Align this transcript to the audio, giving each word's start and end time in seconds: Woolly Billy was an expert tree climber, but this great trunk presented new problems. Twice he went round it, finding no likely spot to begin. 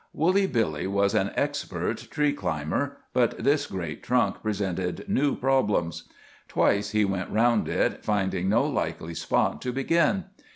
Woolly 0.13 0.47
Billy 0.47 0.87
was 0.87 1.13
an 1.13 1.29
expert 1.35 2.07
tree 2.09 2.33
climber, 2.33 2.97
but 3.13 3.37
this 3.37 3.67
great 3.67 4.01
trunk 4.01 4.41
presented 4.41 5.07
new 5.07 5.35
problems. 5.35 6.05
Twice 6.47 6.89
he 6.89 7.05
went 7.05 7.29
round 7.29 7.69
it, 7.69 8.03
finding 8.03 8.49
no 8.49 8.65
likely 8.65 9.13
spot 9.13 9.61
to 9.61 9.71
begin. 9.71 10.23